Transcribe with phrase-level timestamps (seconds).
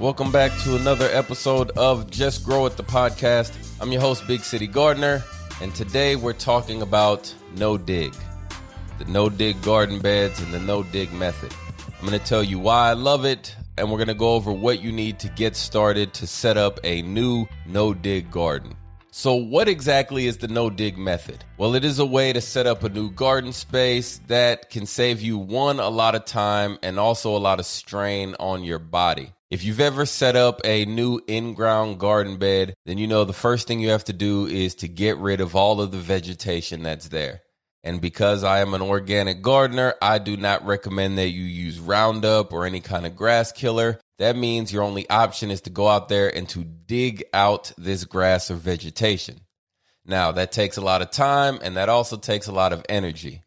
[0.00, 3.52] Welcome back to another episode of Just Grow It, the podcast.
[3.82, 5.22] I'm your host, Big City Gardener,
[5.60, 8.14] and today we're talking about no dig,
[8.98, 11.54] the no dig garden beds and the no dig method.
[11.86, 14.50] I'm going to tell you why I love it, and we're going to go over
[14.50, 18.74] what you need to get started to set up a new no dig garden.
[19.10, 21.44] So, what exactly is the no dig method?
[21.58, 25.20] Well, it is a way to set up a new garden space that can save
[25.20, 29.34] you one, a lot of time and also a lot of strain on your body.
[29.50, 33.32] If you've ever set up a new in ground garden bed, then you know the
[33.32, 36.84] first thing you have to do is to get rid of all of the vegetation
[36.84, 37.42] that's there.
[37.82, 42.52] And because I am an organic gardener, I do not recommend that you use Roundup
[42.52, 43.98] or any kind of grass killer.
[44.20, 48.04] That means your only option is to go out there and to dig out this
[48.04, 49.40] grass or vegetation.
[50.06, 53.42] Now, that takes a lot of time and that also takes a lot of energy.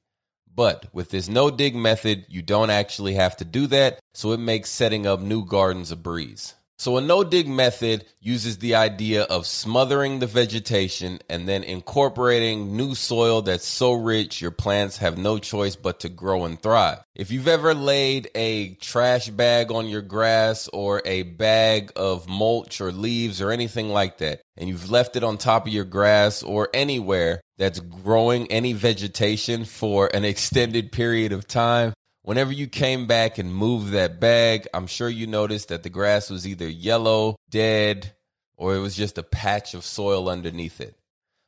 [0.55, 4.39] But with this no dig method, you don't actually have to do that, so it
[4.39, 6.53] makes setting up new gardens a breeze.
[6.79, 12.75] So, a no dig method uses the idea of smothering the vegetation and then incorporating
[12.75, 16.99] new soil that's so rich your plants have no choice but to grow and thrive.
[17.15, 22.81] If you've ever laid a trash bag on your grass or a bag of mulch
[22.81, 26.43] or leaves or anything like that, and you've left it on top of your grass
[26.43, 31.93] or anywhere that's growing any vegetation for an extended period of time,
[32.23, 36.29] Whenever you came back and moved that bag, I'm sure you noticed that the grass
[36.29, 38.13] was either yellow, dead,
[38.55, 40.97] or it was just a patch of soil underneath it.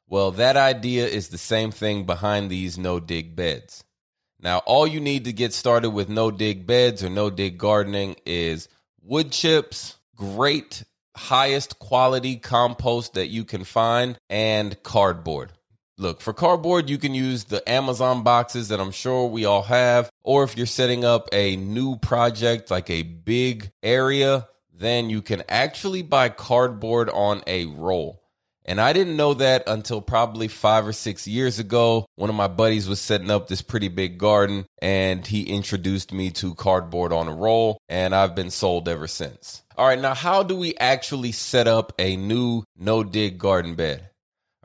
[0.07, 3.85] Well, that idea is the same thing behind these no dig beds.
[4.39, 8.17] Now, all you need to get started with no dig beds or no dig gardening
[8.25, 8.67] is
[9.01, 10.83] wood chips, great
[11.15, 15.53] highest quality compost that you can find, and cardboard.
[15.97, 20.09] Look, for cardboard, you can use the Amazon boxes that I'm sure we all have.
[20.23, 25.43] Or if you're setting up a new project, like a big area, then you can
[25.47, 28.21] actually buy cardboard on a roll.
[28.65, 32.07] And I didn't know that until probably five or six years ago.
[32.15, 36.31] One of my buddies was setting up this pretty big garden and he introduced me
[36.31, 39.63] to cardboard on a roll, and I've been sold ever since.
[39.77, 44.09] All right, now how do we actually set up a new no dig garden bed?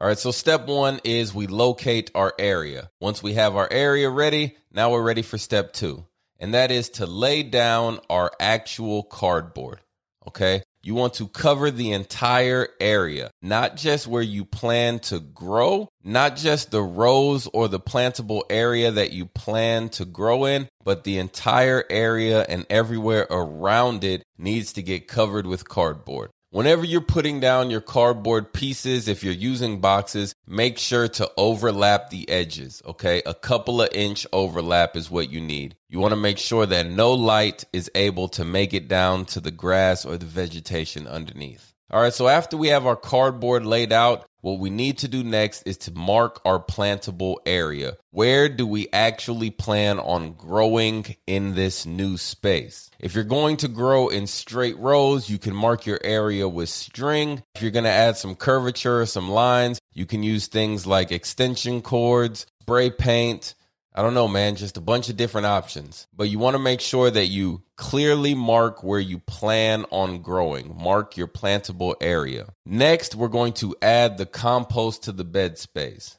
[0.01, 2.89] All right, so step one is we locate our area.
[3.03, 6.07] Once we have our area ready, now we're ready for step two,
[6.39, 9.81] and that is to lay down our actual cardboard.
[10.27, 15.87] Okay, you want to cover the entire area, not just where you plan to grow,
[16.03, 21.05] not just the rows or the plantable area that you plan to grow in, but
[21.05, 26.31] the entire area and everywhere around it needs to get covered with cardboard.
[26.53, 32.11] Whenever you're putting down your cardboard pieces, if you're using boxes, make sure to overlap
[32.11, 33.23] the edges, okay?
[33.25, 35.77] A couple of inch overlap is what you need.
[35.89, 39.39] You want to make sure that no light is able to make it down to
[39.39, 41.73] the grass or the vegetation underneath.
[41.89, 45.23] All right, so after we have our cardboard laid out, what we need to do
[45.23, 47.97] next is to mark our plantable area.
[48.11, 52.91] Where do we actually plan on growing in this new space?
[52.99, 57.43] If you're going to grow in straight rows, you can mark your area with string.
[57.55, 61.83] If you're going to add some curvature, some lines, you can use things like extension
[61.83, 63.55] cords, spray paint,
[63.93, 66.07] I don't know, man, just a bunch of different options.
[66.15, 70.77] But you want to make sure that you clearly mark where you plan on growing.
[70.81, 72.47] Mark your plantable area.
[72.65, 76.19] Next, we're going to add the compost to the bed space.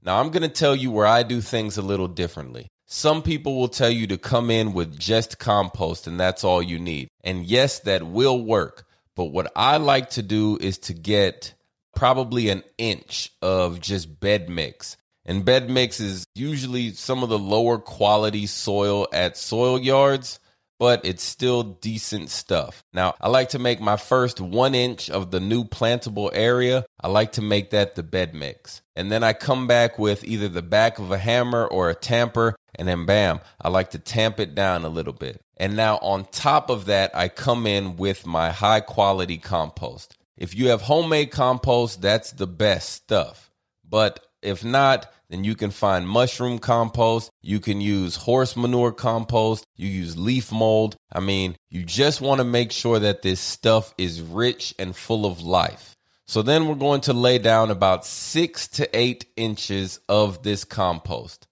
[0.00, 2.68] Now, I'm going to tell you where I do things a little differently.
[2.86, 6.78] Some people will tell you to come in with just compost and that's all you
[6.78, 7.08] need.
[7.24, 8.86] And yes, that will work.
[9.16, 11.52] But what I like to do is to get
[11.96, 14.96] probably an inch of just bed mix.
[15.28, 20.40] And bed mix is usually some of the lower quality soil at soil yards,
[20.78, 22.82] but it's still decent stuff.
[22.94, 26.86] Now, I like to make my first one inch of the new plantable area.
[26.98, 28.80] I like to make that the bed mix.
[28.96, 32.56] And then I come back with either the back of a hammer or a tamper,
[32.76, 35.42] and then bam, I like to tamp it down a little bit.
[35.58, 40.16] And now on top of that, I come in with my high quality compost.
[40.38, 43.50] If you have homemade compost, that's the best stuff.
[43.86, 47.30] But if not, then you can find mushroom compost.
[47.42, 49.64] You can use horse manure compost.
[49.76, 50.96] You use leaf mold.
[51.12, 55.26] I mean, you just want to make sure that this stuff is rich and full
[55.26, 55.94] of life.
[56.26, 61.46] So then we're going to lay down about six to eight inches of this compost.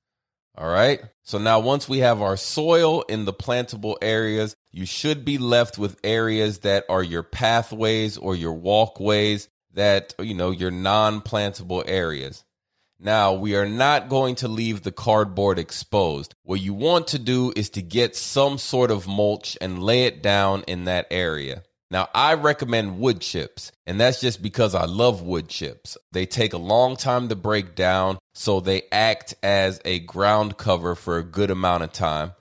[0.59, 1.03] All right.
[1.23, 5.77] So now once we have our soil in the plantable areas, you should be left
[5.77, 11.83] with areas that are your pathways or your walkways that, you know, your non plantable
[11.87, 12.45] areas.
[12.99, 16.35] Now, we are not going to leave the cardboard exposed.
[16.45, 20.23] What you want to do is to get some sort of mulch and lay it
[20.23, 21.63] down in that area.
[21.91, 25.97] Now, I recommend wood chips, and that's just because I love wood chips.
[26.13, 30.95] They take a long time to break down, so they act as a ground cover
[30.95, 32.33] for a good amount of time.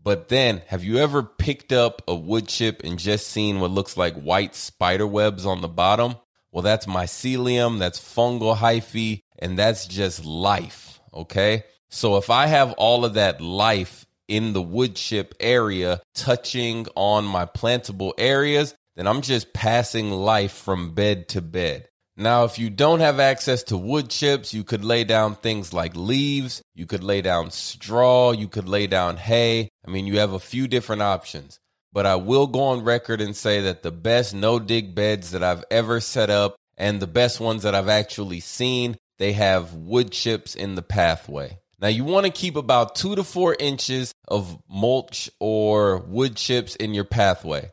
[0.00, 3.96] But then, have you ever picked up a wood chip and just seen what looks
[3.96, 6.16] like white spider webs on the bottom?
[6.54, 11.64] Well, that's mycelium, that's fungal hyphae, and that's just life, okay?
[11.90, 17.24] So if I have all of that life in the wood chip area touching on
[17.24, 21.88] my plantable areas, then I'm just passing life from bed to bed.
[22.16, 25.96] Now, if you don't have access to wood chips, you could lay down things like
[25.96, 29.70] leaves, you could lay down straw, you could lay down hay.
[29.84, 31.58] I mean, you have a few different options.
[31.94, 35.44] But I will go on record and say that the best no dig beds that
[35.44, 40.10] I've ever set up and the best ones that I've actually seen, they have wood
[40.10, 41.56] chips in the pathway.
[41.80, 46.74] Now, you want to keep about two to four inches of mulch or wood chips
[46.74, 47.70] in your pathway.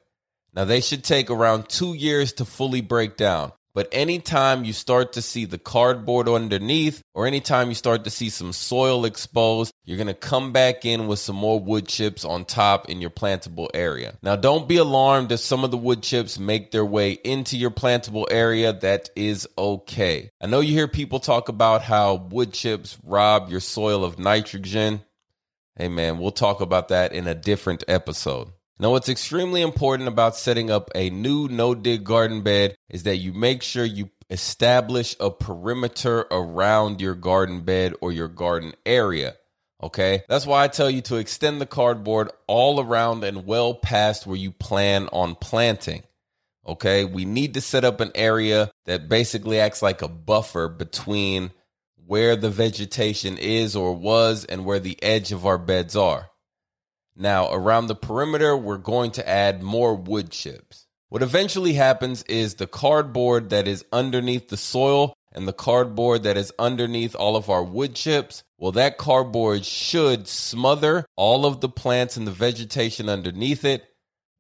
[0.54, 3.54] Now, they should take around two years to fully break down.
[3.74, 8.30] But anytime you start to see the cardboard underneath, or anytime you start to see
[8.30, 12.90] some soil exposed, you're to come back in with some more wood chips on top
[12.90, 14.18] in your plantable area.
[14.22, 17.72] Now, don't be alarmed if some of the wood chips make their way into your
[17.72, 18.74] plantable area.
[18.74, 20.30] That is okay.
[20.42, 25.02] I know you hear people talk about how wood chips rob your soil of nitrogen.
[25.76, 28.50] Hey, man, we'll talk about that in a different episode.
[28.82, 33.18] Now, what's extremely important about setting up a new no dig garden bed is that
[33.18, 39.36] you make sure you establish a perimeter around your garden bed or your garden area.
[39.84, 40.24] Okay.
[40.28, 44.36] That's why I tell you to extend the cardboard all around and well past where
[44.36, 46.02] you plan on planting.
[46.66, 47.06] Okay.
[47.06, 51.52] We need to set up an area that basically acts like a buffer between
[52.08, 56.31] where the vegetation is or was and where the edge of our beds are.
[57.16, 60.88] Now, around the perimeter, we're going to add more wood chips.
[61.10, 66.38] What eventually happens is the cardboard that is underneath the soil and the cardboard that
[66.38, 71.70] is underneath all of our wood chips, well, that cardboard should smother all of the
[71.70, 73.86] plants and the vegetation underneath it.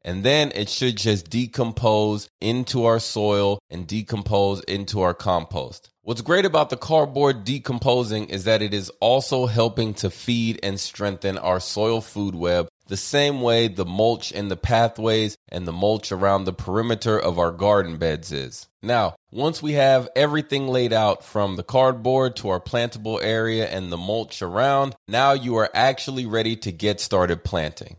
[0.03, 5.89] And then it should just decompose into our soil and decompose into our compost.
[6.03, 10.79] What's great about the cardboard decomposing is that it is also helping to feed and
[10.79, 15.71] strengthen our soil food web the same way the mulch in the pathways and the
[15.71, 18.67] mulch around the perimeter of our garden beds is.
[18.83, 23.91] Now, once we have everything laid out from the cardboard to our plantable area and
[23.91, 27.95] the mulch around, now you are actually ready to get started planting.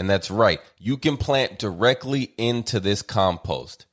[0.00, 3.84] And that's right, you can plant directly into this compost.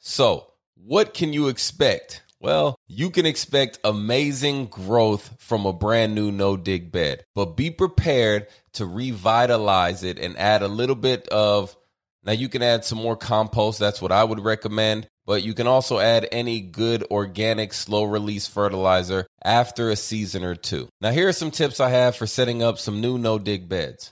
[0.00, 2.24] So, what can you expect?
[2.40, 7.70] Well, you can expect amazing growth from a brand new no dig bed, but be
[7.70, 11.76] prepared to revitalize it and add a little bit of.
[12.24, 13.78] Now, you can add some more compost.
[13.78, 15.06] That's what I would recommend.
[15.26, 20.56] But you can also add any good organic slow release fertilizer after a season or
[20.56, 20.88] two.
[21.00, 24.10] Now, here are some tips I have for setting up some new no dig beds.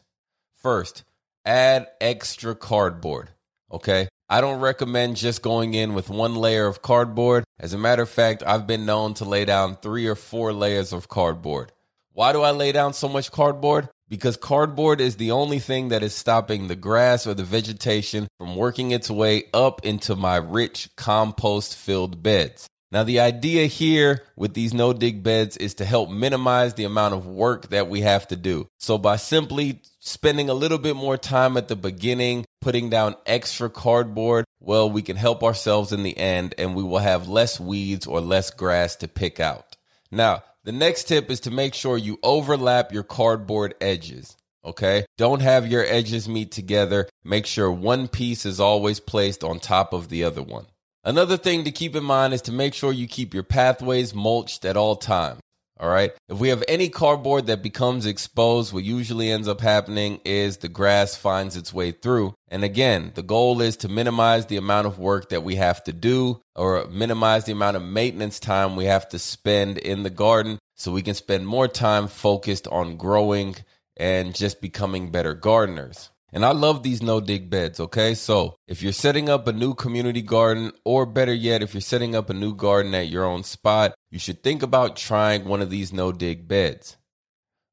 [0.55, 1.03] First,
[1.45, 3.31] add extra cardboard.
[3.71, 4.09] Okay.
[4.29, 7.45] I don't recommend just going in with one layer of cardboard.
[7.59, 10.93] As a matter of fact, I've been known to lay down three or four layers
[10.93, 11.73] of cardboard.
[12.13, 13.89] Why do I lay down so much cardboard?
[14.09, 18.57] Because cardboard is the only thing that is stopping the grass or the vegetation from
[18.57, 22.69] working its way up into my rich compost filled beds.
[22.93, 27.15] Now, the idea here with these no dig beds is to help minimize the amount
[27.15, 28.67] of work that we have to do.
[28.79, 33.71] So, by simply spending a little bit more time at the beginning, putting down extra
[33.71, 38.07] cardboard, well, we can help ourselves in the end and we will have less weeds
[38.07, 39.77] or less grass to pick out.
[40.11, 44.37] Now, the next tip is to make sure you overlap your cardboard edges.
[44.65, 45.07] Okay.
[45.17, 47.09] Don't have your edges meet together.
[47.25, 50.67] Make sure one piece is always placed on top of the other one.
[51.03, 54.67] Another thing to keep in mind is to make sure you keep your pathways mulched
[54.67, 55.41] at all times.
[55.79, 56.13] All right.
[56.29, 60.69] If we have any cardboard that becomes exposed, what usually ends up happening is the
[60.69, 62.35] grass finds its way through.
[62.49, 65.95] And again, the goal is to minimize the amount of work that we have to
[65.95, 70.59] do or minimize the amount of maintenance time we have to spend in the garden
[70.77, 73.57] so we can spend more time focused on growing
[73.97, 76.11] and just becoming better gardeners.
[76.33, 78.15] And I love these no dig beds, okay?
[78.15, 82.15] So if you're setting up a new community garden, or better yet, if you're setting
[82.15, 85.71] up a new garden at your own spot, you should think about trying one of
[85.71, 86.97] these no dig beds.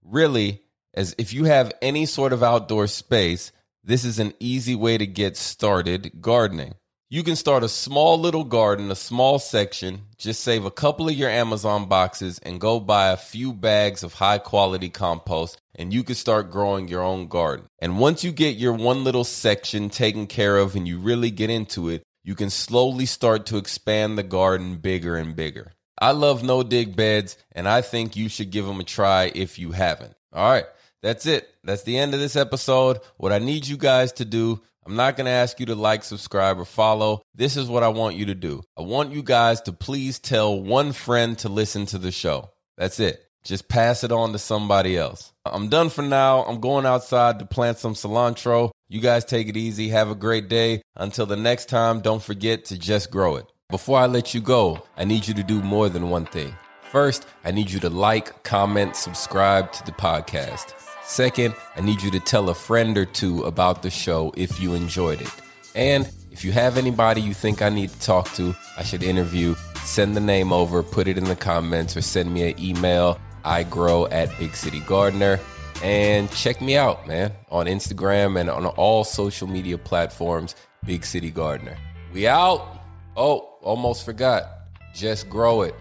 [0.03, 3.51] Really, as if you have any sort of outdoor space,
[3.83, 6.73] this is an easy way to get started gardening.
[7.09, 11.15] You can start a small little garden, a small section, just save a couple of
[11.15, 16.03] your Amazon boxes and go buy a few bags of high quality compost and you
[16.03, 17.67] can start growing your own garden.
[17.79, 21.49] And once you get your one little section taken care of and you really get
[21.49, 25.71] into it, you can slowly start to expand the garden bigger and bigger.
[25.97, 29.57] I love no dig beds, and I think you should give them a try if
[29.57, 30.13] you haven't.
[30.33, 30.65] All right,
[31.01, 31.47] that's it.
[31.63, 32.99] That's the end of this episode.
[33.15, 36.05] What I need you guys to do, I'm not going to ask you to like,
[36.05, 37.21] subscribe, or follow.
[37.35, 38.63] This is what I want you to do.
[38.77, 42.51] I want you guys to please tell one friend to listen to the show.
[42.77, 43.21] That's it.
[43.43, 45.33] Just pass it on to somebody else.
[45.45, 46.45] I'm done for now.
[46.45, 48.71] I'm going outside to plant some cilantro.
[48.87, 49.89] You guys take it easy.
[49.89, 50.81] Have a great day.
[50.95, 53.45] Until the next time, don't forget to just grow it.
[53.69, 56.55] Before I let you go, I need you to do more than one thing.
[56.83, 60.86] First, I need you to like, comment, subscribe to the podcast.
[61.07, 64.73] Second, I need you to tell a friend or two about the show if you
[64.73, 65.31] enjoyed it.
[65.73, 69.55] And if you have anybody you think I need to talk to, I should interview,
[69.83, 73.19] send the name over, put it in the comments, or send me an email.
[73.45, 75.39] I grow at Big City Gardener.
[75.81, 81.31] And check me out, man, on Instagram and on all social media platforms, Big City
[81.31, 81.77] Gardener.
[82.11, 82.81] We out.
[83.15, 84.45] Oh, almost forgot.
[84.93, 85.73] Just grow it.